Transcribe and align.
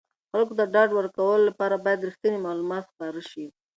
خلکو 0.31 0.53
ته 0.57 0.63
د 0.67 0.71
ډاډ 0.73 0.89
ورکولو 0.95 1.47
لپاره 1.49 1.75
باید 1.85 2.05
رښتیني 2.07 2.39
معلومات 2.45 2.83
خپاره 2.91 3.21
شي. 3.29 3.45